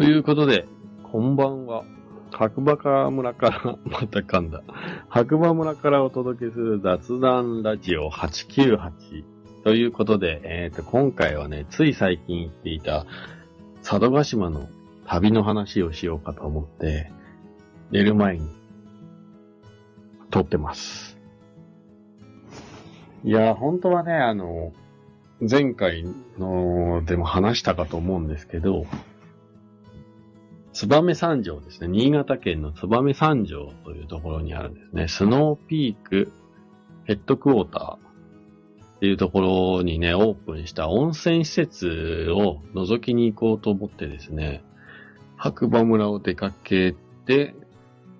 [0.00, 0.66] ということで、
[1.12, 1.84] こんばんは。
[2.32, 4.62] 白馬川村から、また噛んだ。
[5.10, 9.24] 白馬村からお届けする雑談ラジオ898。
[9.62, 13.04] ということで、えっ、と、今回はね、つい最近行っていた
[13.82, 14.70] 佐渡島の
[15.06, 17.12] 旅の話をしようかと思って、
[17.90, 18.48] 寝る前に
[20.30, 21.18] 撮ってます。
[23.22, 24.72] いや、本当はね、あの、
[25.42, 26.06] 前回
[26.38, 28.86] のでも話したかと思うんですけど、
[30.72, 31.88] 燕三条ですね。
[31.88, 35.08] 新潟県の燕三条というところにあるんですね。
[35.08, 36.32] スノーピーク
[37.04, 38.10] ヘッドクォーター
[38.96, 39.40] っていうとこ
[39.78, 44.62] ろにね、オープンした温泉施設を覗きに行こうと思ってですね、
[45.36, 46.94] 白馬村を出かけ
[47.26, 47.54] て、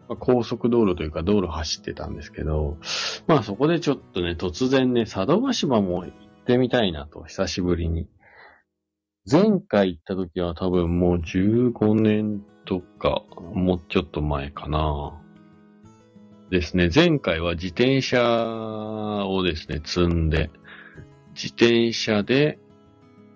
[0.08, 2.78] まあ高速道路というか道路走ってたんですけど、
[3.26, 8.08] まあそこでちょっとね、突然ね、佐渡島も行ってみたいなと、久しぶりに。
[9.30, 13.22] 前回行った時は多分もう15年とか、
[13.54, 15.20] もうちょっと前かな。
[16.50, 16.90] ですね。
[16.92, 18.20] 前回は自転車
[19.26, 20.50] をですね、積んで、
[21.34, 22.58] 自転車で、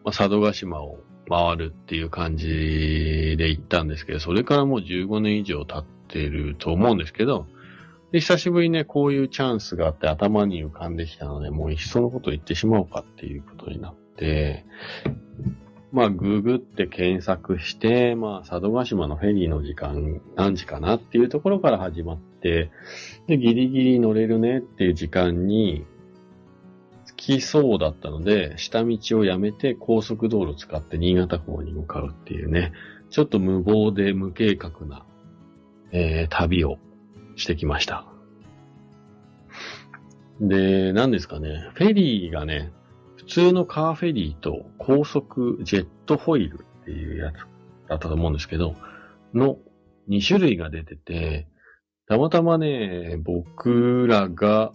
[0.04, 7.46] まあ、佐渡島を回るっていう感じで行ったんですけど、それからもう15年以上経ってると思うんですけど、
[8.10, 14.64] で久しぶりにね、こういうチャンスがあって頭に浮かんできたので、もういっそのこと言ってしまおうかっていうことになって、
[15.94, 22.72] まあ、ググって検索して、まあ、佐渡島のフェリーの時間何時かなっていうところから始まって、
[23.28, 25.86] で、ギリギリ乗れるねっていう時間に、
[27.16, 32.72] 着きそうだったので、下道をやめて高速道路を使って新潟港に向かうっていうね、
[33.10, 35.06] ちょっと無謀で無計画な、
[35.92, 36.78] えー旅を
[37.36, 38.04] してきました。
[40.40, 42.72] で、何ですかね、フェリーがね、
[43.26, 47.36] 普通のカーフェリーと高速ジェットホイールっていうやつ
[47.88, 48.76] だったと思うんですけど、
[49.32, 49.58] の
[50.08, 51.48] 2種類が出てて、
[52.06, 54.72] たまたまね、僕らが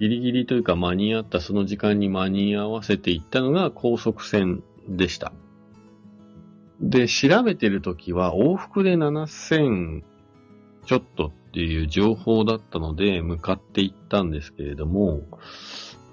[0.00, 5.32] ギリギリというか間に合ったその時間に間に合わせて行ったのが高速船でした。
[6.80, 10.02] で、調べてるときは往復で7000
[10.86, 15.20] ちょっとっていう情報だったので向かって行ったんですけれども、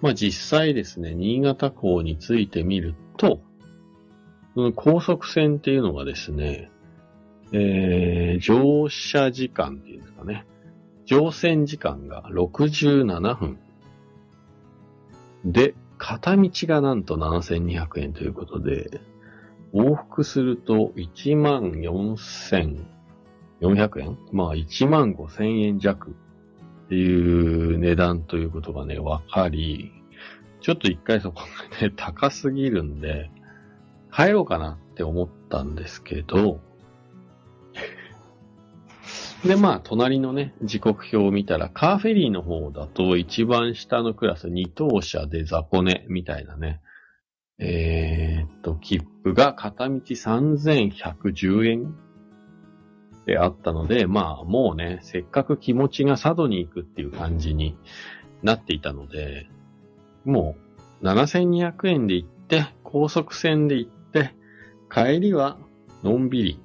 [0.02, 3.42] まあ実際ですね、新潟港についてみると、
[4.56, 6.72] その高速船っていうのがですね、
[7.54, 10.46] えー、乗車時間っていうんですかね、
[11.06, 13.60] 乗船時間が67分。
[15.46, 19.02] で、片道がなんと7200円ということで、
[19.74, 24.18] 往復すると1万4400円？
[24.32, 26.16] まあ1万5000円弱。
[26.92, 29.94] っていう値段ということがね、わかり、
[30.60, 31.40] ちょっと一回そこ
[31.72, 33.32] がね、 高すぎるんで、
[34.14, 36.60] 帰ろうかなって思ったんですけど、
[39.48, 46.82] で、まあ、隣のね、時刻表を見たら、カーフェリーの方だと一番下のクラス2等車で雑魚寝みたいなね、
[47.58, 51.96] えーっと、切符が片道3110円
[53.26, 57.78] であったので、まあ、もうね、せっかく気持ちが佐渡に行くっていう感じに
[58.44, 59.48] なっていたので、
[60.26, 60.56] も
[61.02, 64.34] う7200円で行って、高速船で行って、
[64.92, 65.58] 帰りは
[66.04, 66.60] のんびり、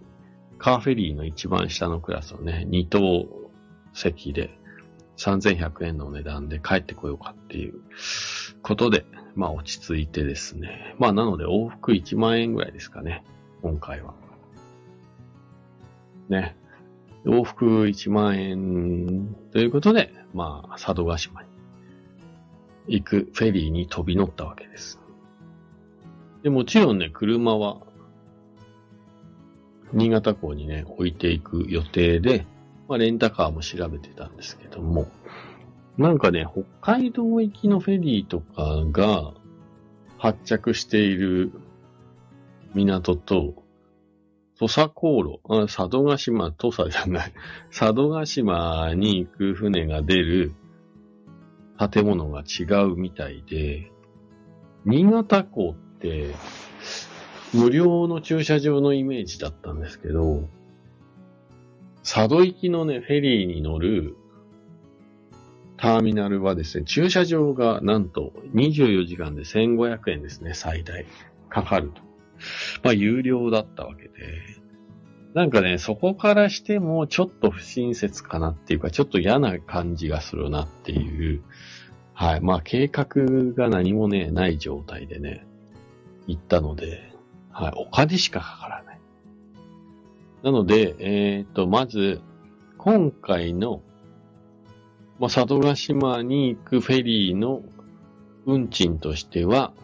[0.58, 3.26] カーフェリーの一番下のクラスをね、2等
[3.92, 4.58] 席で
[5.16, 7.74] 3100円の値段で帰ってこようかっていう
[8.62, 10.94] ことで、まあ落ち着いてですね。
[10.98, 13.24] まあなので往復1万円ぐらいですかね、
[13.62, 14.14] 今回は。
[16.28, 16.56] ね。
[17.24, 21.48] 往復1万円ということで、まあ佐渡島に
[22.86, 25.00] 行くフェリーに飛び乗ったわけです。
[26.42, 27.78] で、もちろんね、車は
[29.92, 32.46] 新潟港にね、置いていく予定で、
[32.88, 35.08] まあ、レンタカーも調べてたんですけども、
[35.98, 39.32] なんかね、北海道行きのフェリーとかが
[40.18, 41.52] 発着している
[42.74, 43.62] 港と、
[44.58, 47.32] 土佐航路、佐渡島、土佐じゃない、
[47.70, 50.52] 佐渡島に行く船が出る
[51.78, 53.92] 建物が違うみたいで、
[54.86, 56.34] 新潟港って、
[57.52, 60.48] 無料の駐車場のイメージだったんですけど、
[62.02, 64.16] 佐渡行きのね、フェリーに乗る
[65.76, 71.04] ターミナルはですね、駐車場がなんと24時間で1500円ですね、最大。
[71.50, 72.05] かかると。
[72.82, 74.10] まあ、有料だったわけで。
[75.34, 81.42] なんかね、そこからしてもちょっと不親切かなっていうか、ちょっと嫌な感じがするなっていう。
[82.14, 82.40] はい。
[82.40, 83.06] まあ、計画
[83.54, 85.46] が何もね、ない状態でね、
[86.26, 87.12] 行ったので、
[87.50, 87.72] はい。
[87.76, 89.00] お金しかかからない。
[90.42, 92.22] なので、えっ、と、まず、
[92.78, 93.82] 今回の、
[95.18, 97.62] まあ、佐渡島に行くフェリーの
[98.46, 99.74] 運賃としては、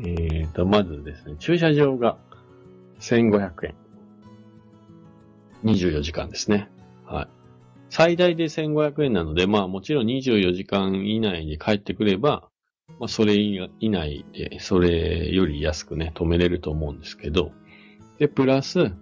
[0.00, 2.16] えっ、と、まずですね、駐車場が
[3.00, 3.74] 1500円。
[5.64, 6.68] 24時間ですね。
[7.04, 7.28] はい。
[7.90, 12.48] 最大で1500円なので、まあもちろん24時間以内に帰ってくれば、
[12.98, 17.52] まあそれ以内で、それより安くね、止めれると思うんですけど、
[18.18, 18.92] で、プラス、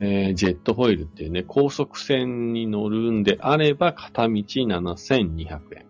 [0.00, 5.86] えー、ジェットホイールっていうね、高速船に乗るんであれば、片道7200円。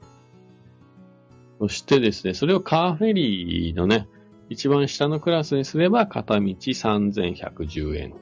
[1.61, 4.07] そしてですね、それをカーフェリーのね、
[4.49, 8.15] 一番下のクラスにすれば、片道3110円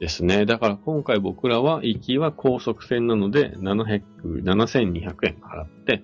[0.00, 0.46] ですね。
[0.46, 6.02] だから今回僕らは行きは高速船なので7200円払って、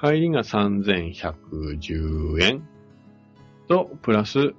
[0.00, 2.66] 帰りが3110円
[3.68, 4.54] と、プラス、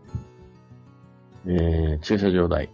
[1.46, 2.70] えー、駐車場代。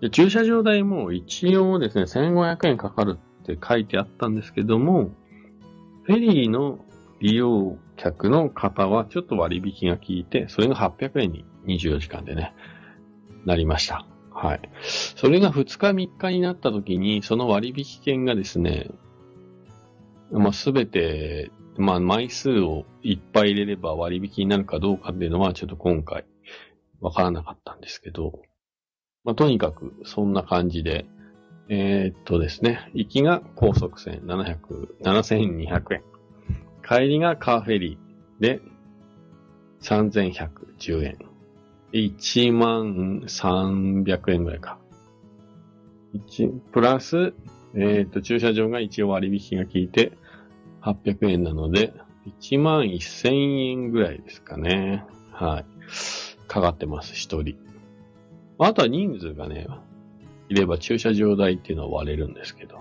[0.00, 5.12] で駐車場代も一応ですね、1500円かかるって書いてあったんですけども、
[6.02, 6.84] フェリーの
[7.20, 12.54] 利用客の方はちょっと割引が効いて、それが800円に24時間でね、
[13.44, 14.06] なりました。
[14.32, 14.60] はい。
[15.16, 18.90] それが2日3日になった時に、その割引券がですね、
[20.30, 26.24] まあ、すべて、まあ、枚数をいっぱい入れれば割引になるかどうかっていうのは、ちょっと今回、
[27.00, 28.40] わからなかったんですけど、
[29.24, 31.06] まあ、とにかく、そんな感じで、
[31.68, 34.58] えー、っとですね、行きが高速船700、
[35.02, 36.13] 7200円。
[36.86, 38.60] 帰りがカーフェリーで
[39.80, 41.18] 3110円。
[41.92, 44.78] 1万300円ぐらいか。
[46.72, 47.32] プラス、
[47.74, 50.12] えっ、と、駐車場が一応割引が効いて
[50.82, 51.92] 800円なので、
[52.40, 55.04] 1万1000円ぐらいですかね。
[55.32, 55.64] はい。
[56.48, 57.56] かかってます、一人。
[58.58, 59.66] あとは人数がね、
[60.48, 62.78] いれば駐車場代っていうのは割れるんですけど。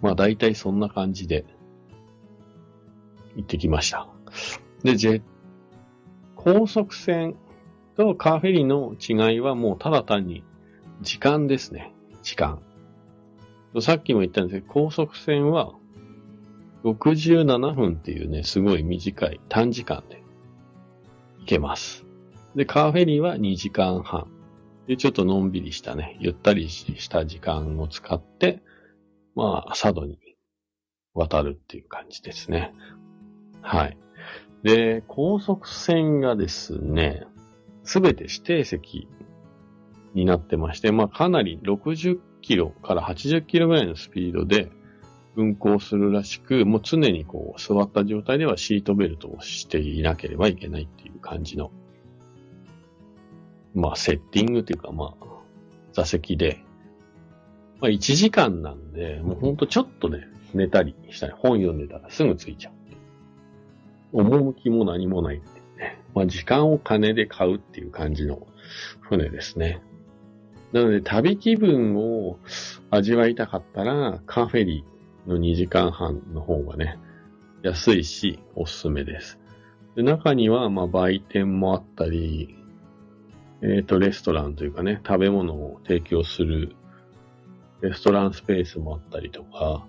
[0.00, 1.44] まあ大体そんな感じで
[3.36, 4.08] 行ってきました。
[4.82, 5.22] で、ジェ
[6.36, 7.36] 高速船
[7.96, 10.44] とカーフェリーの違いはもうただ単に
[11.00, 11.94] 時間ですね。
[12.22, 12.60] 時間。
[13.80, 15.74] さっきも言ったんですけど、高速船は
[16.84, 20.22] 67分っていうね、すごい短い短時間で
[21.40, 22.04] 行けます。
[22.54, 24.26] で、カーフェリーは2時間半。
[24.86, 28.62] で、ちょっとのんびりしたね、ゆったりした時間を使って、
[29.34, 30.18] まあ、佐渡に
[31.14, 32.74] 渡るっていう感じですね。
[33.62, 33.96] はい。
[34.62, 37.26] で、高速船がですね、
[37.84, 39.08] すべて指定席
[40.14, 44.70] になってまして、まあかなり60キロから80キロぐらいのスピードで
[45.36, 51.70] 運行するらしく、もう常にこう座った状態ではシートベルトをしていなければいけないっていう感じの、
[53.74, 55.26] まあセッティングというかまあ
[55.92, 56.62] 座席で、
[57.80, 62.81] まあ1時間なんで、もうほんとちょっとね、寝たりしたり、本読んでたらすぐ着いちゃう。
[64.12, 65.42] 趣も何もない。
[66.14, 68.46] まあ時間を金で買うっていう感じの
[69.00, 69.80] 船ですね。
[70.72, 72.38] なので旅気分を
[72.90, 76.98] 味わいたかったらカフェリーの2時間半の方がね、
[77.62, 79.38] 安いしおすすめです。
[79.96, 82.56] で中にはまあ売店もあったり、
[83.60, 86.74] えっ、ー、とレストランというかね、食べ物を提供する
[87.82, 89.86] レストランスペースもあったりとか、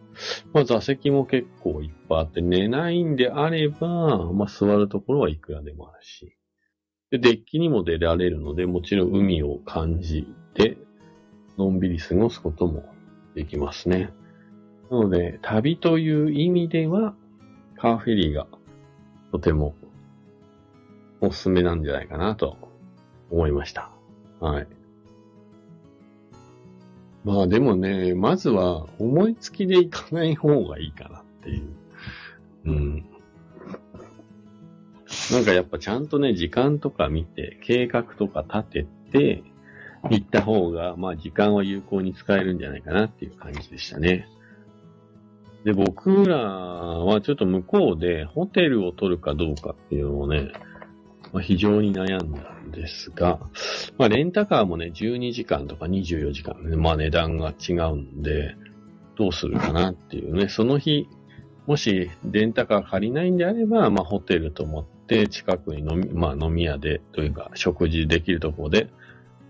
[0.51, 6.35] まあ座席も結構いっぱいあって、寝ないんであれば、まあ座るところはいくらでもあるし。
[7.11, 10.77] で、デッキにも出られるので、もちろん海を感じて、
[11.57, 12.83] のんびり過ごすことも
[13.35, 14.11] できますね。
[14.89, 17.15] なので、旅という意味では、
[17.77, 18.47] カーフェリーが
[19.31, 19.75] とても
[21.21, 22.57] おすすめなんじゃないかなと
[23.29, 23.91] 思いました。
[24.39, 24.67] はい。
[27.23, 31.67] まあでもね、まずは思いつきで行かない方がいいかなっていう。
[32.65, 33.05] うん。
[35.31, 39.43] なんかやっぱちゃんとね、時間とか見て、計画とか立てて、
[40.09, 44.27] 行った方が、まあ時間は有効に使えるんじゃないかなっていう感じでしたね。
[45.63, 50.51] で、僕らはちょっと向こうでホテルを取るかどうかっていうのをね、
[51.33, 53.39] まあ、非常に悩んだんですが、
[53.97, 58.55] まあ、レンタカーもね、12時間とか24時間ね、まあ値段が違うんで、
[59.15, 61.07] どうするかなっていうね、その日、
[61.65, 68.89] もしレンタカー借りないんであれば、まあホテルと思って近くに飲み、まあ飲み屋でというか食事できるところで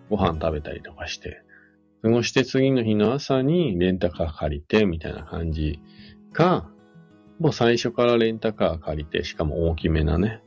[0.09, 1.41] ご飯食べたりとかして、
[2.01, 5.79] 過ごして次の日の朝にレンタカー借りてみたいな感じ
[6.31, 6.69] か、
[7.39, 10.41] もう最初からレンタカー借りて、しかも大きめなね、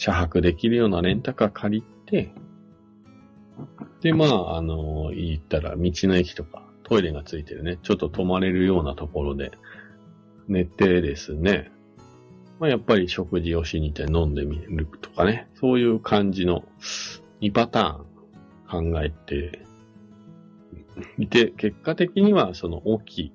[0.00, 2.32] 車泊できるようなレンタカー借りて、
[4.00, 9.52] で、まあ、あの、言ったら道の駅とかトイレがついてるね、ちょっと泊まれるようなところで。
[10.48, 11.70] 寝てですね、
[12.58, 16.64] まあ、やっぱり食事をしに行って飲んでみるとかね、そういう感じの
[17.40, 19.60] 2パターン考えて
[21.18, 23.32] いて、結果的にはその大きい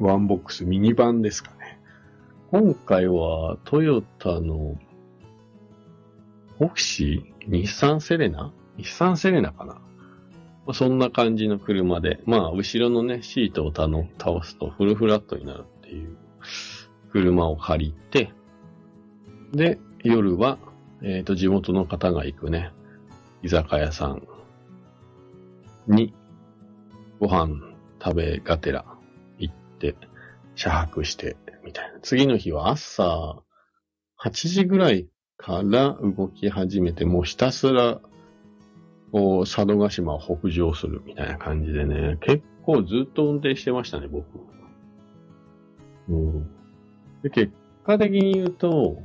[0.00, 1.80] ワンボックスミニバンですかね。
[2.50, 4.76] 今回はトヨタの
[6.60, 8.52] オクシー日産セレナ？
[8.76, 9.80] 日産セレナかな？
[10.74, 16.16] そんな感じの車で、まあ、後ろのね、シートを倒すとフルフラットになるっていう
[17.10, 18.32] 車を借りて、
[19.52, 20.58] で、夜は、
[21.02, 22.70] えっ、ー、と、地元の方が行くね、
[23.42, 24.26] 居酒屋さん
[25.86, 26.12] に
[27.18, 27.60] ご飯
[28.02, 28.84] 食べがてら
[29.38, 29.96] 行って、
[30.54, 32.00] 車泊して、みたいな。
[32.00, 33.42] 次の日は朝
[34.22, 38.00] 8時ぐらいから動き始めて、もうひたすら、
[39.12, 44.26] こう、佐渡島を北上するみたいな感じでね、結構ずっと運転してましたね、僕。
[46.08, 46.50] うん。
[47.22, 47.52] で結
[47.84, 49.02] 果的に言うと、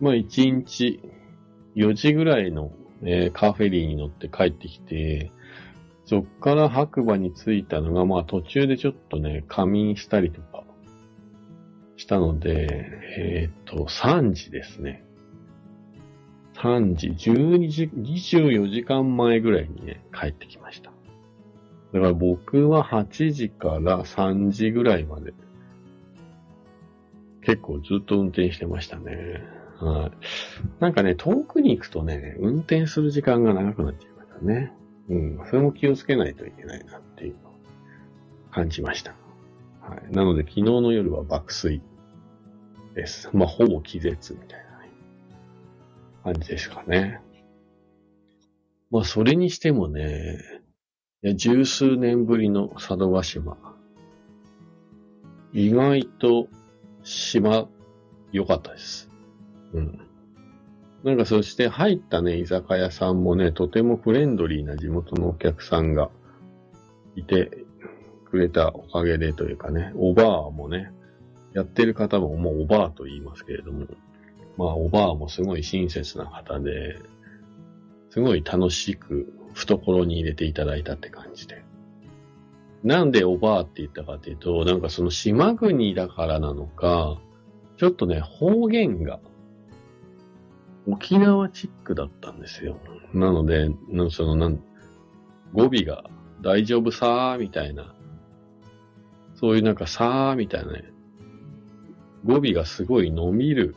[0.00, 1.00] まあ1日
[1.76, 5.30] 4時ぐらいの、えー、カーフェリーに乗って帰ってきて、
[6.06, 10.64] そっから白馬に着いたのが、まあ途中でちょっとね、仮眠したりとか
[11.96, 12.68] したので、
[13.18, 15.03] えっ、ー、と、3時ですね。
[16.64, 20.90] 3時、12時、24時間前ぐらいにね、帰ってきました。
[21.92, 25.34] だから僕は8時から3時ぐらいまで、
[27.42, 29.42] 結構ずっと運転してましたね。
[29.78, 30.12] はい。
[30.80, 34.72] なんかね、遠くに行くとね、運転する時間が長くなっちゃいましたね。
[35.10, 35.40] うん。
[35.50, 37.52] それも気をつけないといけないなっていうのを
[38.50, 39.14] 感じました。
[39.82, 40.14] はい。
[40.14, 41.82] なので昨日の夜は爆睡
[42.94, 43.28] です。
[43.34, 44.63] まあ、ほぼ気絶みたいな、
[46.24, 47.20] 感じですかね。
[48.90, 50.38] まあ、それにしてもね、
[51.22, 53.58] いや十数年ぶりの佐渡島。
[55.52, 56.48] 意外と
[57.02, 57.68] 島
[58.32, 59.10] 良かったです。
[59.74, 60.00] うん。
[61.04, 66.10] なんかそして入ったね、居酒屋さんもね、とてもフレンドリーな地元のお客さんが
[67.16, 67.50] いて
[68.30, 70.90] くれたおかげでというかね、おばあもね、
[71.52, 73.86] やってる方ももうおばあと言いますけれども、
[74.56, 76.98] まあおばあもすごい親切な方で、
[78.10, 81.64] すごい楽しく懐に入れていただいたって感じで。
[82.82, 87.18] なんでおばあって言ったかっていうと、なんかその島国だからなのか、
[87.78, 89.20] ちょっとね、方言が
[90.86, 92.78] 沖縄チックだったんですよ。
[93.14, 94.62] なので、なそのなん、
[95.52, 96.04] 語尾が
[96.42, 97.94] 大丈夫さーみたいな、
[99.34, 100.84] そういうなんかさーみたいなね、
[102.24, 103.74] 語尾がすごい伸びる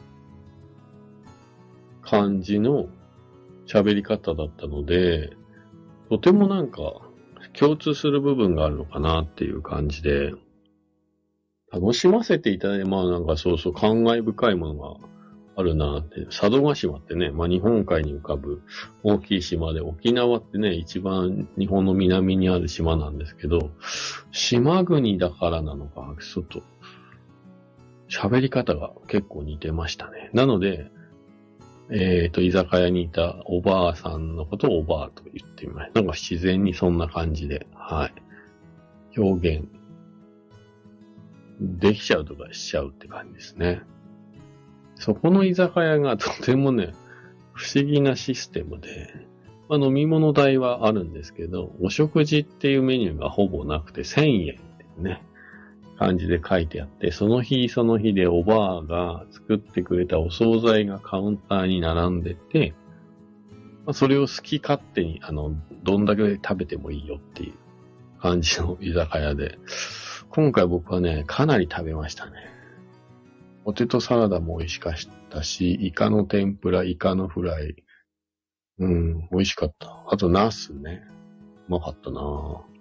[2.09, 2.87] 感じの
[3.65, 5.31] 喋り方だったので、
[6.09, 7.01] とてもなんか
[7.59, 10.31] 共通する部分があるのかなっていう感じで、
[11.69, 14.95] 楽しませていただいて、まあなんかそうそう感慨深いものが
[15.57, 16.25] あるなって。
[16.27, 18.61] 佐渡島ってね、まあ日本海に浮かぶ
[19.03, 23.71] 大きい島で、沖縄ってね、一番日本の南にある島なんですけど、
[24.31, 26.61] 島国だからなのか、ちょっと
[28.09, 30.29] 喋り方が結構似てましたね。
[30.31, 30.89] なので、
[31.89, 36.01] えっ、ー、と、居酒屋にいたおばあさんのことをおばあと言ってみました。
[36.01, 39.19] なんか自然にそんな感じで、はい。
[39.19, 39.67] 表現
[41.59, 43.81] できちゃうとかしちゃうって感じですね。
[44.95, 46.93] そこの居酒屋がとてもね、
[47.53, 49.25] 不思議なシステムで、
[49.69, 55.23] まあ、飲み物代はあるんですけど、お食事っていうメニューがほぼなくて1000円ってね。
[55.97, 62.73] 感じで書いてあって、その日その日でおばあが作ってくれたお惣菜がカウンターに並んでて、
[63.85, 67.53] ま、それを好き勝手に、あの、どんだけ食べてもいいよっていう
[68.21, 69.57] 感じの居酒屋で、
[70.29, 72.33] 今回僕はね、かなり食べましたね。
[73.63, 74.93] ポテトサラダも美味しかっ
[75.29, 77.75] たし、イカの天ぷら、イカのフライ。
[78.79, 80.05] うん、美味しかった。
[80.09, 81.01] あと、ナスね。
[81.67, 82.76] うまかったなぁ。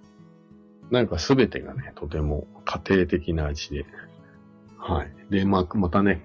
[0.91, 3.87] なんかすべてがね、とても家庭的な味で。
[4.79, 5.13] はい。
[5.31, 6.23] で、まあ、またね、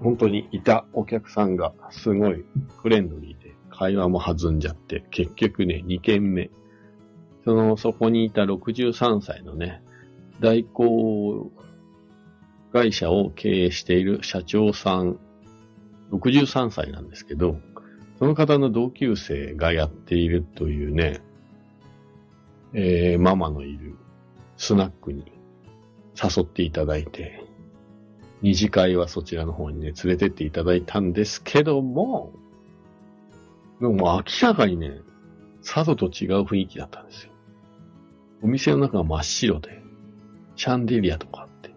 [0.00, 2.44] 本当にいたお客さんがすごい
[2.82, 6.50] フレンドリーで、会話も弾んじゃって、結局ね、2軒目。
[7.44, 9.82] その、そこにいた63歳のね、
[10.40, 11.52] 代行
[12.72, 15.18] 会社を経営している社長さん、
[16.10, 17.58] 63歳なんですけど、
[18.18, 21.20] その方の同級生がやっているというね、
[22.74, 23.96] えー、ママのいる
[24.56, 25.32] スナックに
[26.14, 27.44] 誘っていただいて、
[28.42, 32.32] 二次会はそちらの方にね、連れてっていただいたんですけども、
[33.80, 35.00] でも明らかにね、
[35.64, 37.32] 佐渡と違う雰囲気だったんですよ。
[38.42, 39.82] お店の中が真っ白で、
[40.56, 41.70] シャンデリアとかあって、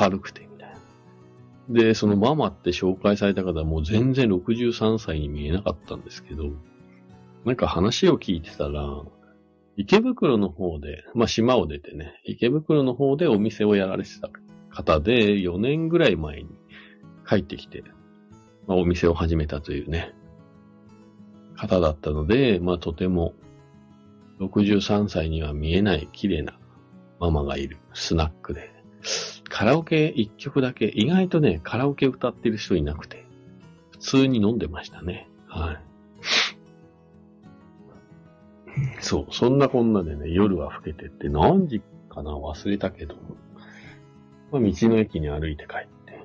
[0.00, 0.78] 明るくて、みたいな。
[1.70, 6.50] で、そのママって紹介された方はもう全然63歳に見えなかったんですけど、
[7.44, 9.02] なんか話を聞いてたら、
[9.78, 14.28] 池袋の方で、まあ島を出てね、池袋の方でお店をやられてた
[14.70, 16.48] 方で、4年ぐらい前に
[17.26, 17.84] 帰ってきて、
[18.66, 20.12] まあお店を始めたというね、
[21.56, 23.34] 方だったので、まあとても
[24.40, 26.58] 63歳には見えない綺麗な
[27.20, 28.72] ママがいるスナックで、
[29.48, 33.24] カラオケ一曲だけ、意外とね、カラオケ歌ってる人いなくて、
[33.92, 35.28] 普通に飲んでましたね。
[35.46, 35.87] はい。
[39.00, 43.16] そう、そんなこんなでね、夜は更けてって何時かな忘れたけど、
[44.50, 46.22] まあ、道の駅に歩いて帰って、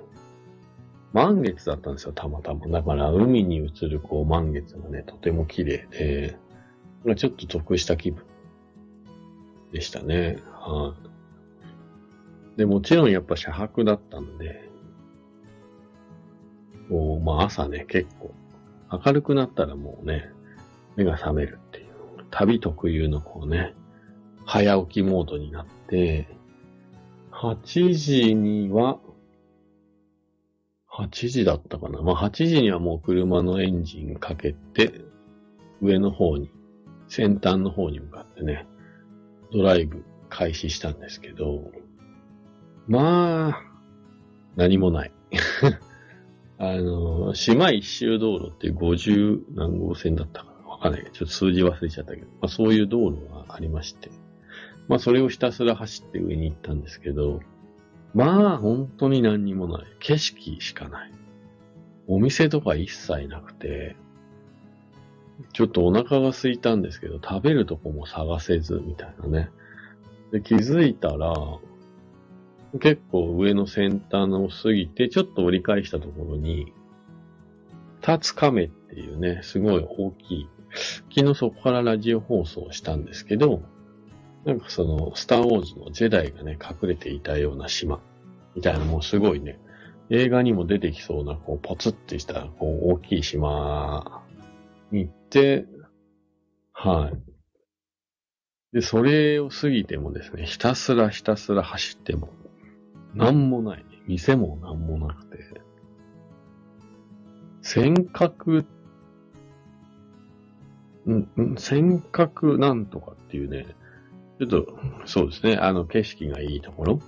[1.14, 2.68] 満月だったんですよ、たまたま。
[2.68, 6.38] だから海に映るこう満月がね、とても綺麗で、
[7.06, 8.24] まあちょっと得した気分。
[9.74, 10.38] でしたね。
[10.54, 10.96] は
[12.56, 12.58] い。
[12.58, 14.70] で、もちろんやっぱ車泊だったんで、
[16.90, 18.34] こう、まあ朝ね、結構、
[18.92, 20.30] 明るくなったらもうね、
[20.96, 21.83] 目が覚めるっていう、
[22.34, 23.76] 旅特有のこうね、
[24.44, 26.28] 早起きモードになって、
[27.32, 29.00] 8時には、
[30.92, 32.02] 8時だったかな。
[32.02, 35.02] まあ8時にはもう車のエンジンかけて、
[35.80, 36.50] 上の方に、
[37.08, 38.66] 先端の方に向かってね、
[39.52, 41.72] ドライブ開始したんですけど、
[42.88, 43.62] まあ、
[44.56, 45.12] 何もない。
[46.58, 50.53] あの、島一周道路って50何号線だったかな
[50.84, 54.12] かんないけど、ちょっと数字忘れちゃったけど、まあそういう道路がありまして、
[54.88, 57.40] まあそれをひたすら走って上に行ったんですけど、
[58.14, 59.86] まあ本当に何にもない。
[60.00, 61.12] 景色しかない。
[62.08, 63.96] お店とか一切なくて、
[65.54, 69.50] ちょっとお腹が空いたんですけど、食べるとこも探せず、みたいなね。
[70.32, 71.34] で、気づいたら、
[72.80, 76.74] 結構上の先端を過ぎて、ちょっと折り返したところに、
[78.02, 80.50] タツカメっていうね、すごい大きい、
[81.16, 83.62] 昨日そこからラジオ放送したんですけど、
[84.46, 88.02] なんかその、スターウォーズのジェダイがね、隠れていたような島、
[88.56, 89.60] みたいなもうすごいね、
[90.10, 94.24] 映画にも出てきそうな、こう、ポツってした、こう、大きい島
[94.92, 95.66] に行って、
[96.74, 97.34] はい。
[98.74, 102.30] で、それを過ぎてもですね、ひたすらひたすら走っても、
[103.14, 103.86] なんもない。
[104.08, 105.38] 店もなんもなくて、
[107.62, 108.66] 尖閣、
[111.12, 113.66] ん、尖閣なんとかっていうね、
[114.40, 117.00] ちょっと、そうですね、あの景色がいいところ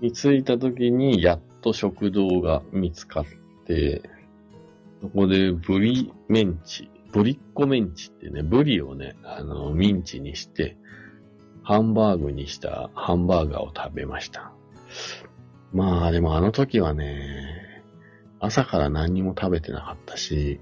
[0.00, 3.24] に着いた時に、やっと食堂が見つかっ
[3.66, 4.02] て、
[5.02, 10.76] そこでブリメンチ、ブリッコメンチってね、ブリをね、あの、ミンチにして、
[11.62, 14.52] ハンバーグにしたハンバーガーを食べました。
[15.72, 17.82] まあ、でもあの時はね、
[18.38, 20.60] 朝から何にも食べてなかったし、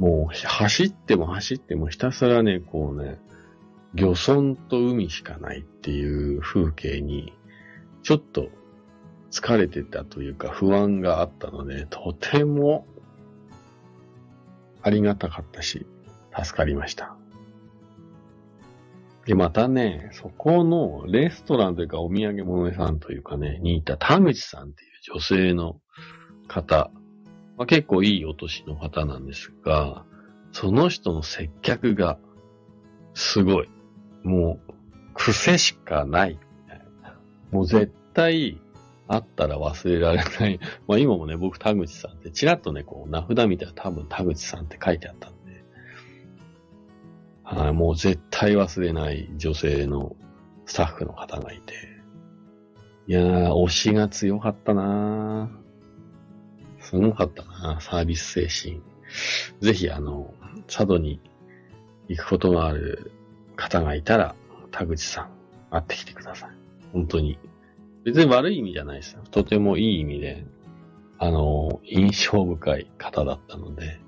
[0.00, 3.18] もう走っても走ってもひたすらね、こうね、
[3.92, 7.34] 漁村と海しかないっていう風景に、
[8.02, 8.48] ちょっと
[9.30, 12.86] 疲れてたというか不安があったので、とても
[14.80, 15.86] ありがたかったし、
[16.34, 17.14] 助かりました。
[19.26, 25.78] で、またね、そこのレストランというかお土産物屋さんというかね、にいた田口さんっていう女性の
[26.48, 26.90] 方、
[27.60, 30.06] まあ、結構いいお年の方なんですが、
[30.50, 32.18] その人の接客が
[33.12, 33.68] すごい。
[34.22, 34.72] もう、
[35.12, 36.38] 癖しかない。
[37.50, 38.58] もう絶対、
[39.08, 40.58] あったら忘れられない。
[40.88, 45.62] まあ今もね、僕田口さんって、ちらっとね、こう、名札見たら多分田口さんって書いてあったんで、
[47.42, 50.16] はい、もう絶対忘れない女性の
[50.64, 51.74] スタッフの方がいて、
[53.06, 55.59] いやー、推しが強かったなー
[56.90, 58.82] すごかったなサービス精神。
[59.60, 60.34] ぜひ、あの、
[60.66, 61.20] 佐渡に
[62.08, 63.12] 行くことがある
[63.54, 64.34] 方がいたら、
[64.72, 65.30] 田口さん、
[65.70, 66.50] 会ってきてください。
[66.92, 67.38] 本当に。
[68.02, 69.22] 別に悪い意味じゃないですよ。
[69.30, 70.44] とてもいい意味で、
[71.18, 74.00] あの、印象深い方だったので、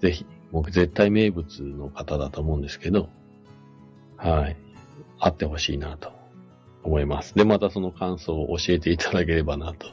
[0.00, 3.08] ぜひ、僕絶対名物の方だと思うんですけど、
[4.16, 4.56] はい。
[5.18, 6.12] 会ってほしいなと
[6.84, 7.34] 思います。
[7.34, 9.88] で、またその感想を教えていただければなと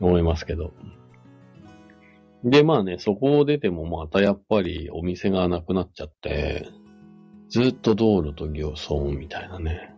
[0.00, 0.72] 思いますけど。
[2.44, 6.68] で、まあね、そこを出てもまたやっぱりお店がなくなっちゃって、
[7.48, 9.94] ずっと道路と行村みたいなね。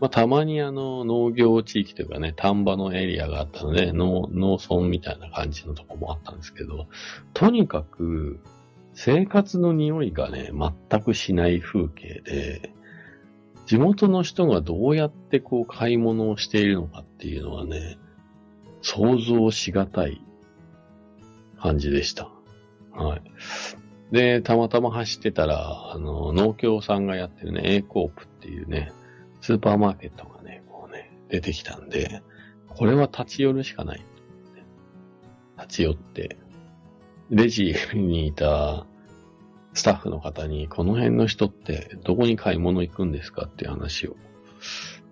[0.00, 6.88] まあ、たまにあの、農業地域というかね、田んぼのエリアがあったので、農、農村みたいな感じのとこもあったんですけど、
[7.34, 8.40] とにかく、
[8.94, 12.72] 生活の匂いがね、全くしない風景で、
[13.66, 17.96] 地元の人がどうやってこう買い物をしているのかっていうのはね、
[18.82, 20.20] 想像しがたい
[21.62, 22.28] 感じでした。
[22.92, 23.22] はい。
[24.10, 28.92] で、たまたま走ってたら、あの、農協さんがやってるね、A コープっていうね、
[29.40, 32.22] スーパーマーケットがね、こうね、出てきたんで、
[32.68, 34.04] これは立ち寄るしかない。
[35.56, 36.36] 立ち寄って、
[37.30, 38.86] レジにいた
[39.72, 44.16] スタッフの方に、この辺の人ってどこに買い物行くんですかっていう話を、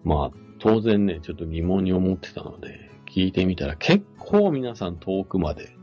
[0.04, 5.74] まあ、当然ね、ちょっと疑問に思ってたので、聞いてみたら結構皆さん遠くまで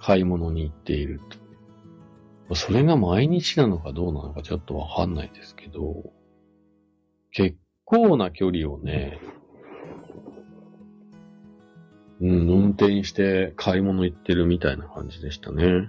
[0.00, 1.20] 買い物に行っている
[2.48, 2.54] と。
[2.54, 6.12] それが毎日なのかどうなのかちょっとわかんないですけど、
[7.32, 9.20] 結構な距離をね、
[12.20, 15.88] うん、運転して買い物行ってるみたいな感じでしたね。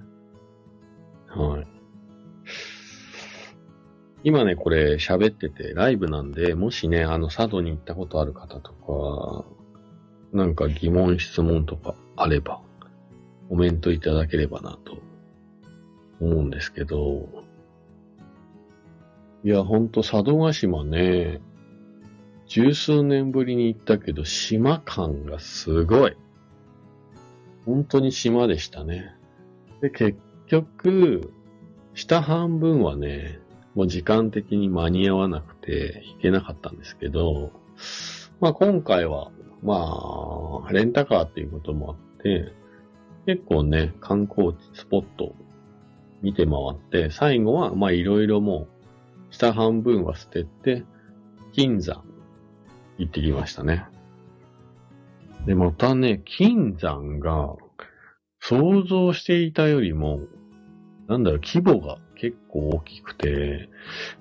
[1.27, 1.67] はい。
[4.23, 9.45] 今ね、これ喋っててライブなんで、もしね、あの、佐渡に行ったことある方とか、
[10.31, 12.61] なんか疑問、質問とかあれば、
[13.51, 14.99] コメントいただければなと
[16.21, 17.27] 思うんですけど、
[19.43, 21.41] いや、ほんと佐渡島ね、
[22.47, 26.15] 十数年ぶりに行ったけど、島感がすごい。
[27.65, 29.17] 本当に島でしたね。
[29.81, 31.33] で、結局、
[31.93, 33.41] 下半分はね、
[33.75, 37.51] もう時間的に間に合わなくて行けなかったんですけど、
[38.39, 39.29] まあ今回は、
[39.61, 42.60] まあ、レンタカーっていうこともあって、
[43.25, 45.35] 結構ね、観光地スポット
[46.21, 48.67] 見て回って、最後は、まいろいろも
[49.29, 50.83] う、下半分は捨てて、
[51.53, 52.03] 金山
[52.97, 53.85] 行ってきましたね。
[55.45, 57.55] で、またね、金山が、
[58.39, 60.21] 想像していたよりも、
[61.07, 63.69] なんだろう、規模が結構大きくて、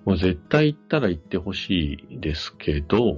[0.05, 3.17] もう絶対行ったら行ってほしいですけど、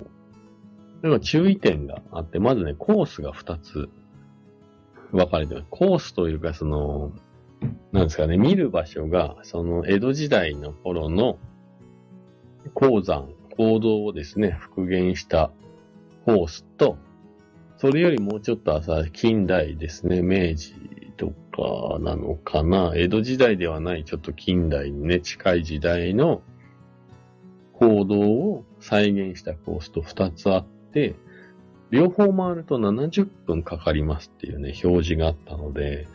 [1.03, 3.89] だか注意点があって、まずね、コースが2つ
[5.13, 5.67] 分かれてます。
[5.71, 7.13] コースというか、その、
[7.93, 11.39] なんですかね、見る場所が、その江戸時代の頃の
[12.75, 15.51] 鉱山、行動をですね、復元した
[16.25, 16.97] コースと、
[17.77, 20.75] それよりもうちょっと朝、近代ですね、明治
[21.17, 26.43] とかなのかな、江戸時代ではないちょっと近代にね、近い時代の
[27.75, 31.17] 行動を再現したコースと2つあって、
[31.93, 36.09] 両方回ると70分かかりますっていうね、表示があったので、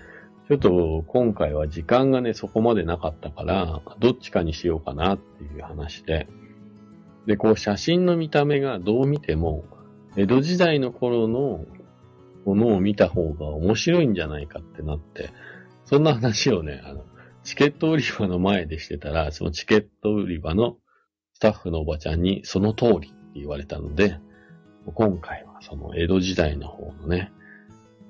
[0.48, 6.28] ちょっと今回は時間がね、そこまでなかったから、どっちかにしようかなっていう話で。
[7.28, 9.66] で、こう写真の見た目がどう見ても、
[10.16, 11.64] 江戸時代の頃の
[12.46, 15.30] ものを見た方が面白いんじゃないかってなって、
[15.86, 17.06] そんな話をね、あの、
[17.44, 20.78] チケット売り場の前でしてたら、そのチケット売り場の
[21.34, 24.18] スタッフのおばちゃんにその通りって言われたので、
[24.96, 27.32] 今回その江戸時代の方のね、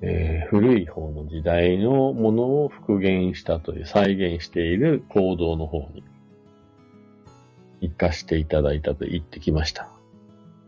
[0.00, 6.04] えー、古い方の時代のものを復元したという、再現している行動の方に
[7.80, 9.88] 行かしていただいたと言ってきました。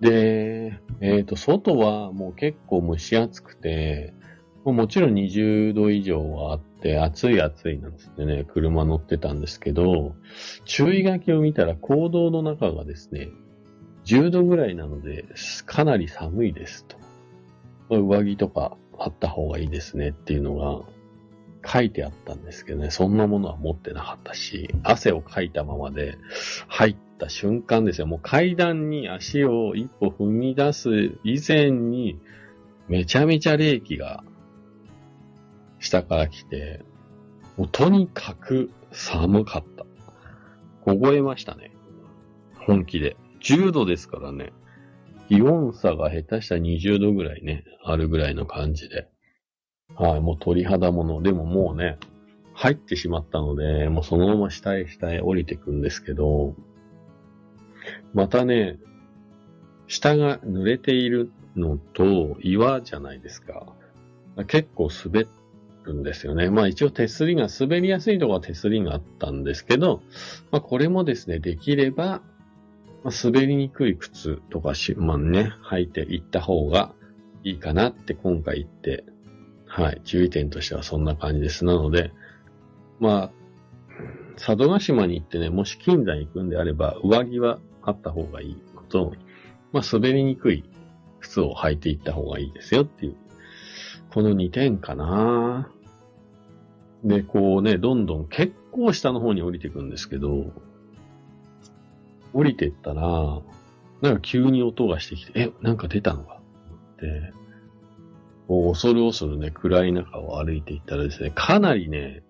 [0.01, 4.15] で、えっ、ー、と、外はもう結構蒸し暑くて、
[4.65, 10.15] もちろん20度以上はあって、暑い暑いなんつってね、車乗ってたんですけど、
[10.65, 13.29] 注意書きを見たら行動の中がですね、
[14.05, 15.25] 10度ぐらいなので、
[15.67, 16.97] かなり寒いですと。
[17.91, 20.85] 上着とかあった方がいいですねっていうのが
[21.67, 26.17] 書いてあったんですけどね、そんなものは持ってなかったし、汗をかいたままで
[26.69, 28.07] 入った瞬間ですよ。
[28.07, 32.19] もう階段に足を一歩踏み出す以前に、
[32.89, 34.25] めちゃめちゃ冷気が
[35.79, 36.83] 下から来て、
[37.57, 39.85] もうとにかく寒かった。
[40.85, 41.73] 凍えましたね。
[42.55, 43.17] 本気で。
[43.41, 44.53] 10度ですからね。
[45.29, 49.09] 気温差が下手したら20度ぐらいね、あるぐらいの感じで。
[49.95, 51.23] はい、もう鳥肌もの。
[51.23, 51.99] でももうね、
[52.53, 56.55] 入ってしまったので、もうそのまま下へ下へ降りてくんですけど、
[58.13, 58.79] またね、
[59.87, 63.73] 下が濡れているのと岩じゃないですか。
[64.47, 65.27] 結構滑
[65.85, 66.51] るんですよね。
[66.51, 70.03] まあ一応手すりが、滑りやすいところは手すりがあったんですけど、
[70.51, 72.23] まあこれもですね、できれば、
[73.03, 76.93] まあ、滑りにくい靴とかし、まあね、履いていった方が
[77.45, 79.05] いいかなって今回言って、
[79.67, 81.65] はい、注意点としてはそんな感じです。
[81.65, 82.13] なので、
[82.99, 83.31] まあ、
[84.37, 89.13] 佐渡島に行ってね、もし金山行くんであれば、上着はあった方がいいこと、
[89.73, 90.65] まあ、滑りにくい
[91.21, 93.17] 靴を履いていった方がいいですよっていう、
[94.13, 95.71] この2点かな
[97.05, 100.53] で、こうね、どんどん結構下の方に降りていくんですけど、
[102.33, 103.03] 降りてったら、
[104.01, 106.41] なんか急に音がしてきて、え、なんか出たのか？
[106.95, 107.33] って、
[108.49, 112.23] こう恐る恐るね、暗い中を歩いていったらですね、かなりね、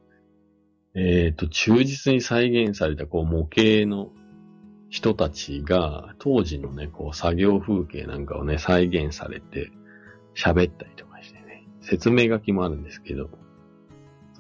[0.95, 4.11] えっ、ー、と、忠実に再現されたこう模型の
[4.89, 9.71] 人たちが、当時のね、こう作業風景なんかをね、再現されて、
[10.35, 13.31] 喋ったりとかしてね、説明書きもあるんですけど、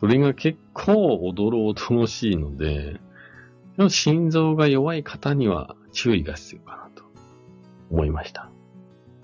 [0.00, 3.00] それが結構おどろおどろしいので、
[3.88, 7.04] 心臓が弱い方には注意が必要かなと
[7.90, 8.50] 思いました。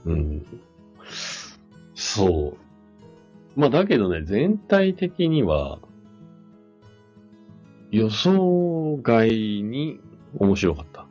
[0.04, 0.46] うん。
[1.94, 2.54] そ
[3.56, 3.60] う。
[3.60, 5.78] まあだけどね、全体的には
[7.90, 10.00] 予想外に
[10.38, 11.06] 面白かった。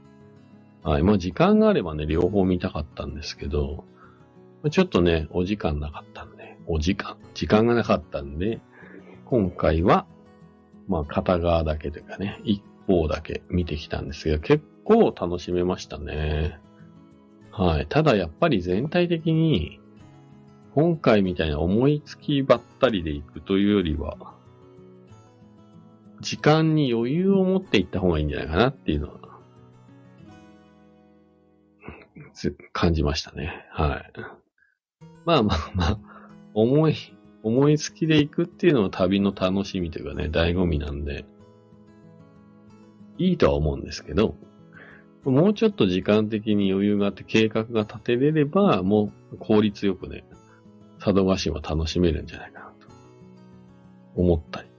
[0.89, 1.03] はい。
[1.03, 3.83] まあ時間があればね、両方見たかったんですけど、
[4.69, 8.59] ちょっとね、お時間なかったんで、お時間、時間がなかったんで、
[9.25, 10.05] 今回は、
[10.87, 16.59] まあ片側だけというかね、一方だけ見てきたんですけど、結構楽しめましたね。
[17.51, 17.87] はい。
[17.87, 19.79] ただやっぱり全体的に、
[20.73, 24.35] 今回みたいな思いつきばったりで行くというよりは、
[26.21, 29.25] 時間に余裕を持っていった方がいいんじゃないかなっていうのは、
[32.73, 33.65] 感じましたね。
[33.71, 34.11] はい。
[35.25, 35.99] まあまあまあ、
[36.53, 36.95] 思い、
[37.43, 41.25] 思いつきで行くっていうのは旅の楽しみというかね、醍醐味なんで、
[43.17, 44.35] いいとは思うんですけど、
[45.23, 50.23] もうちょっと時間的に余裕があって計画が立てれれば、もう効率よくね、
[50.99, 52.87] 佐渡島楽しめるんじゃないかなと
[54.15, 54.69] 思ったり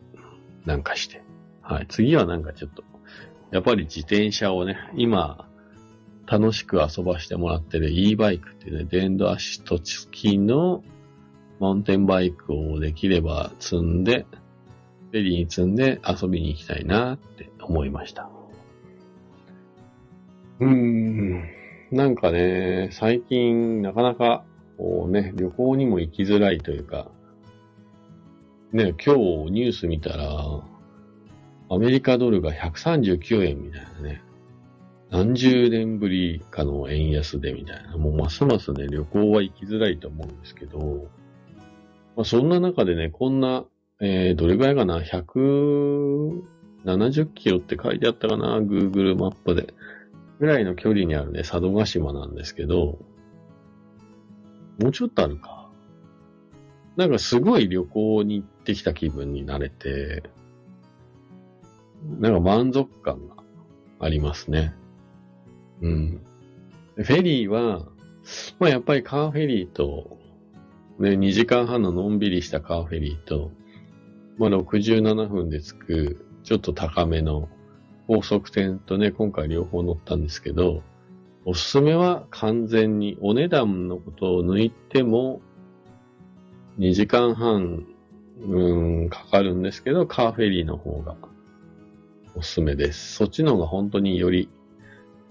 [0.64, 1.22] なんかして。
[1.62, 1.87] はい。
[1.88, 2.85] 次はなんかちょっと、
[3.51, 5.49] やっぱり自転車をね、今、
[6.27, 10.83] 楽しく遊ばしてもらってる e バイクっていうね、電動アシスト付きの
[11.61, 14.27] マウンテンバイクをできれば積んで、
[15.12, 18.29] フェリーに積んで遊びに行きたいなって思いました。
[20.61, 21.45] うーん。
[21.92, 24.45] なんかね、最近なかなか
[24.77, 27.11] こうね、旅行にも行きづらいというか、
[28.73, 30.62] ね、今日ニュース見たら、
[31.69, 34.23] アメリカドルが139円みたいなね、
[35.11, 41.09] 何十年ぶりかの円安でみたいな、もうますますね、旅行は行きづらいと思うんですけど、
[42.16, 43.64] まあ、そんな中でね、こんな、
[44.00, 49.72] えー、どれぐらいかな、170キロって書いてあったかな、Google マップで。
[50.38, 52.98] ぐらいの距離にあるね、佐渡島なんですけど、
[54.78, 55.70] もうちょっとあるか。
[56.96, 60.22] なんかすごい旅行に行ってきた気分になれて、
[62.18, 63.37] なんか満足感が
[63.98, 64.74] ありますね。
[65.80, 66.20] うん。
[66.96, 67.87] フェリーは、
[68.59, 70.18] まあやっぱりカーフェリーと、
[70.98, 73.50] ね、2時間半ののんびりしたカーフェリーと、
[74.38, 77.49] まあ67分で着く、ちょっと高めの
[78.07, 80.83] 高速船とね、今回両方乗ったんですけど、
[81.44, 85.40] おすすめは完全にお値段のことを抜いても、
[86.79, 87.87] 2時間半、
[88.42, 91.16] うん、かかるんですけど、カーフェリーの方が
[92.35, 93.14] おすすめです。
[93.14, 94.49] そっちの方が本当により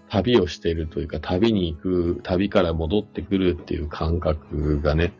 [0.09, 5.13] 旅をしているというか、旅に行く、旅から戻ってくるっていう感覚がね、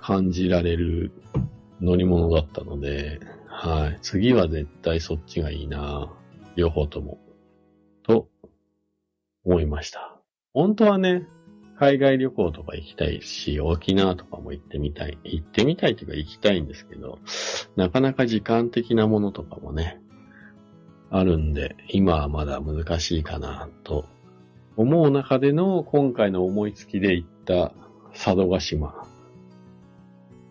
[0.00, 1.12] 感じられる
[1.82, 3.98] 乗り物だったので、はい。
[4.00, 6.12] 次は絶対そっちがいいな
[6.54, 7.18] 両方とも。
[8.04, 8.28] と、
[9.44, 10.20] 思いました。
[10.54, 11.26] 本当はね、
[11.78, 15.18] 海外旅行とか行きたいし、沖縄とかも行ってみたい。
[15.24, 17.18] 行ってみたいというか行きたいんですけど、
[17.74, 20.00] なかなか時間的なものとかもね、
[21.10, 24.06] あるんで、今はまだ難しいかなと
[24.76, 27.72] 思う中での今回の思いつきで行った
[28.12, 29.11] 佐渡島。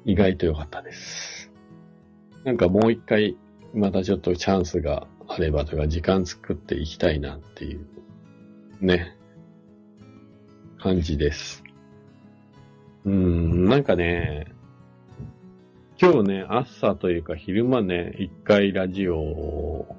[0.06, 1.52] 意外と良かったです。
[2.44, 3.38] なんかもう一回
[3.74, 7.86] またちょっとチャンスがあればとか時間作っていきたいなっていう
[8.82, 9.16] ね、
[10.80, 11.64] 感じです。
[13.06, 14.46] うん、なんかね、
[16.02, 19.96] 今日ね、朝というか昼間ね、一回ラジオを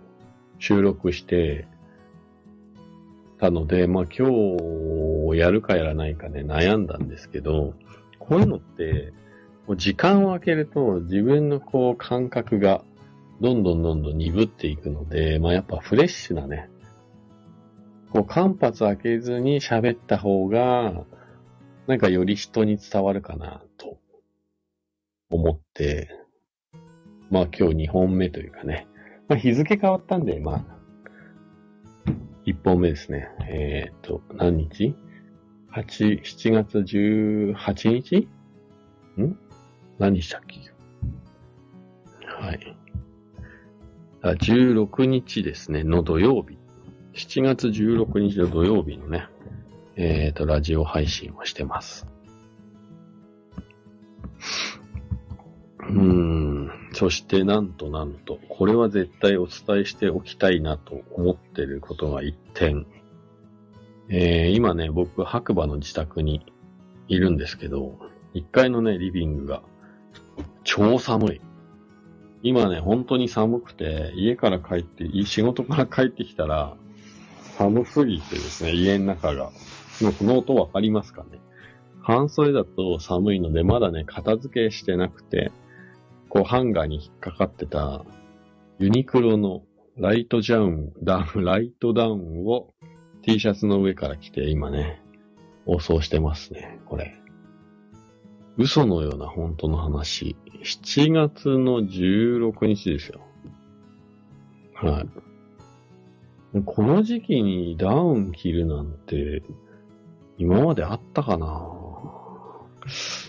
[0.59, 1.67] 収録して
[3.39, 4.29] たので、まあ今
[5.33, 7.75] 日やるかやらないかね、悩んだんですけど、
[8.19, 9.13] こういうのって、
[9.71, 12.83] 時間を空けると自分のこう感覚が
[13.41, 16.69] どんどんどんどん鈍っていくので、まあやっぱフレッシュなね、
[18.13, 21.05] こう間髪開けずに喋った方が、
[21.87, 23.99] なんかより人に伝わるかなと
[25.31, 26.09] 思って、
[27.31, 28.87] まあ今日2本目というかね、
[29.29, 30.67] まあ日付変わったんで、ま
[32.07, 32.11] あ、
[32.47, 33.29] 1本目ですね。
[33.49, 34.95] えっ、と、何日
[35.73, 38.29] ?8、7月18日？
[39.21, 39.37] ん？
[40.03, 40.59] 何したっけ？
[42.27, 42.77] はい。
[44.21, 46.59] あ16日ですね、の土曜日。
[47.15, 49.29] 7月16日の土曜日のね、
[49.95, 52.09] えっ、と、ラジオ配信をしてます。
[55.79, 56.71] うーん。
[56.95, 62.87] そして、なんとなんと、これは絶対お伝えしておきたいなと思ってることが一点。
[64.09, 66.45] えー、今ね、僕、白馬の自宅に
[67.07, 68.01] いるんですけど、
[68.35, 69.63] 1階のね、リビングが
[70.65, 71.41] 超寒い。
[72.43, 76.77] 今ね、本当に寒くて、家から帰って、仕事から帰ってきたら、
[77.57, 79.51] 寒すぎてですね、家の中が。
[80.01, 81.39] もうこの音わかりますかね
[82.01, 85.53] 半袖だと寒いので、まだね、片付けしてなくて、
[86.29, 88.05] こう、ハンガーに引っかかってた、
[88.79, 89.63] ユニクロの
[89.97, 92.73] ライトジャウン、ダウン、ライトダウンを
[93.23, 95.01] T シャツの上から着て、今ね、
[95.65, 97.22] 放送してますね、これ。
[98.63, 100.37] 嘘のような本当の話。
[100.63, 103.21] 7月の16日ですよ。
[104.75, 105.01] は
[106.55, 106.63] い。
[106.65, 109.43] この時期にダウン着るなんて、
[110.39, 111.47] 今まであったかな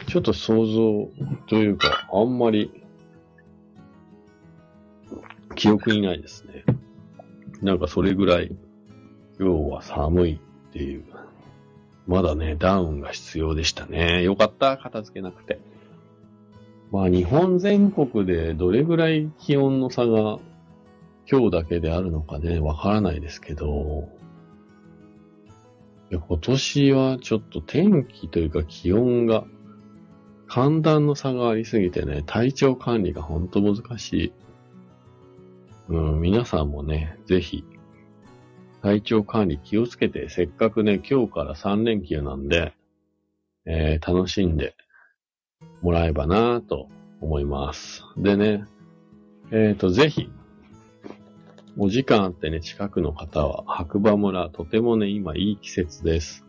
[0.08, 1.10] ちょっと想像
[1.48, 2.72] というか、あんまり、
[5.56, 6.64] 記憶にないですね。
[7.62, 8.56] なんかそれぐらい、
[9.40, 11.06] 今日は寒いっていう。
[12.08, 14.24] まだね、ダウンが必要でしたね。
[14.24, 15.60] よかった、片付けなくて。
[16.92, 20.38] まあ日本全国でどれぐらい気温の差が
[21.30, 24.10] 今日だけであるのかね、わからないですけど、
[26.12, 29.46] 今年はちょっと天気というか気温が
[30.48, 34.34] 寒暖の差がありすぎてね、体調管理がほんと難しい。
[35.90, 37.66] うん、皆さんもね、ぜひ、
[38.84, 42.74] 体調管理気をつけて、せっかくね、今日から3連休なんで、
[43.66, 44.76] えー、楽しんで
[45.82, 46.90] もらえばなと
[47.22, 48.04] 思います。
[48.18, 48.66] でね、
[49.52, 50.30] えっ、と、ぜひ、
[51.78, 56.46] お時間あってね、近くの方は、白馬村、とてもね、今いい季節です。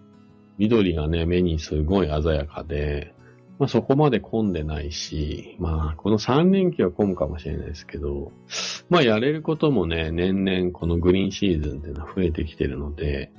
[0.58, 3.13] 緑がね、目にすごい鮮やかで、
[3.58, 8.32] まあそこまで混んでないし、まあこの3連休は混むかもしれないですけど、
[8.90, 13.32] まあやれることもね、年々このグリーンシーズンっていうのは増えてきてるので、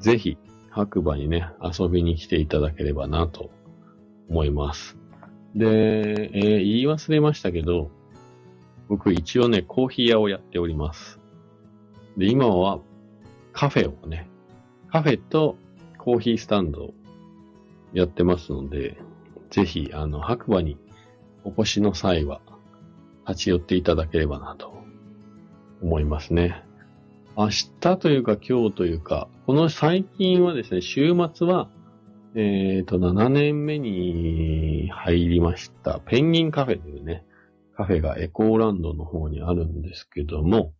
[0.00, 0.38] ぜひ
[0.70, 3.50] 白馬にね、遊びに来ていただければなと
[4.28, 4.96] 思います。
[5.54, 7.90] で、えー言い忘れましたけど、
[8.88, 11.18] 僕一応ね、コーヒー屋をやっております。
[12.16, 12.80] で、今は
[13.52, 14.28] カフェをね、
[14.88, 15.56] カフェと
[15.98, 16.94] コーヒースタンドを
[17.92, 18.96] やってますので、
[19.50, 20.78] ぜひ、あの、白馬に
[21.44, 22.40] お越しの際は、
[23.28, 24.72] 立ち寄っていただければなと
[25.82, 26.62] 思いますね。
[27.36, 31.68] 明日というか今日というか、この最近はですね、週末は、
[32.34, 37.24] えっ、と、7年目に入りました、ペンギンカフェというね、
[37.76, 40.72] カフェがエコーランドの方にあるんですけども、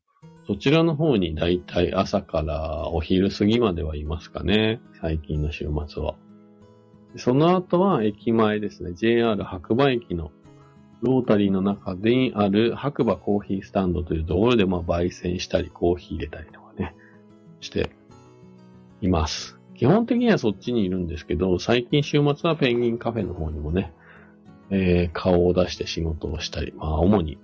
[0.47, 6.15] そちらの方にだいたい朝からお昼過ぎまではいますかね、最近の週末は。
[7.19, 10.31] その後は駅前ですね、JR 白馬駅の
[11.03, 16.95] ロータリーの中にある白馬コーヒースタンドというところで、まあ、焙煎したり、コーヒー入れたりとかね、
[17.61, 17.91] して
[19.01, 19.59] います。
[19.75, 23.93] 基本的にはそっちにいるんですけど、最近週末はペンギンカフェの方にもね、
[24.71, 27.39] えー顔を出して仕事をしたり、まあ、主に、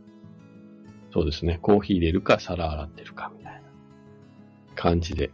[1.13, 3.61] そうですね、コーヒー入れるか皿洗ってるかみたいな
[4.75, 5.31] 感じで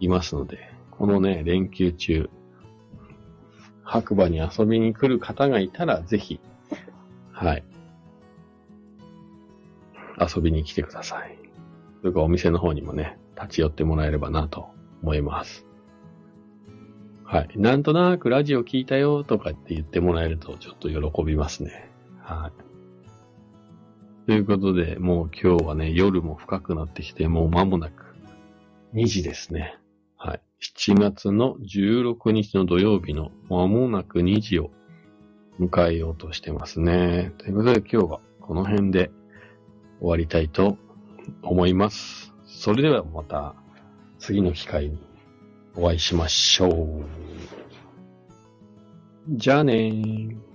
[0.00, 0.58] いますので、
[0.90, 2.28] このね、連休中、
[3.92, 6.40] 白馬に遊びに来る方がいたら、ぜひ、
[7.30, 7.64] はい。
[10.18, 11.38] 遊びに来てください。
[12.00, 14.70] それかお店の方にもね、立ち寄ってもらえればなと
[15.02, 15.66] 思います。
[17.22, 17.50] はい。
[17.56, 21.90] なんとなくラジオ聞いたよとかって言ってもらえるとちょっと喜びますね。
[22.22, 24.26] はい。
[24.26, 28.14] ということで、もう今日はね、夜も深くなってきて、もう間もなく
[28.94, 29.76] 2時ですね。
[30.24, 30.40] はい。
[30.60, 34.70] 7月の16日の土曜日の間もなく2時を
[35.58, 37.32] 迎えようとしてますね。
[37.38, 39.10] ということで今日はこの辺で
[39.98, 40.78] 終わりたいと
[41.42, 42.32] 思います。
[42.46, 43.56] それではまた
[44.20, 44.98] 次の機会に
[45.74, 47.04] お会いしましょう。
[49.28, 50.51] じゃあねー。